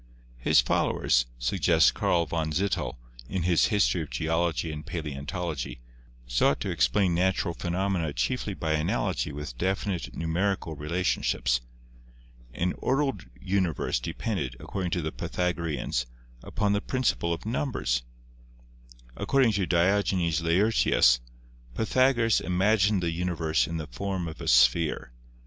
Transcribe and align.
"His 0.39 0.61
fol 0.61 0.87
lowers," 0.87 1.27
suggests 1.37 1.91
Karl 1.91 2.25
von 2.25 2.51
Zittel 2.53 2.97
in 3.29 3.43
his 3.43 3.67
'History 3.67 4.01
of 4.01 4.09
Geology 4.09 4.71
and 4.71 4.83
Paleontology,' 4.83 5.79
sought 6.25 6.59
to 6.61 6.71
explain 6.71 7.13
natural 7.13 7.53
phenomena 7.53 8.11
chiefly 8.11 8.55
by 8.55 8.71
analogy 8.71 9.31
with 9.31 9.59
definite 9.59 10.15
numerical 10.15 10.75
re 10.75 10.89
lationships. 10.89 11.61
An 12.51 12.73
ordered 12.79 13.29
universe 13.39 13.99
depended, 13.99 14.55
according 14.59 14.89
to 14.89 15.03
the 15.03 15.11
Pythagoreans, 15.11 16.07
upon 16.41 16.73
the 16.73 16.81
principle 16.81 17.31
of 17.31 17.45
numbers. 17.45 18.01
Ac 19.17 19.27
cording 19.27 19.51
to 19.51 19.67
Diogenes 19.67 20.41
Laertius, 20.41 21.19
Pythagoras 21.75 22.41
imagined 22.41 23.03
the 23.03 23.11
universe 23.11 23.67
in 23.67 23.77
the 23.77 23.85
form 23.85 24.27
of 24.27 24.41
a 24.41 24.47
sphere. 24.47 25.13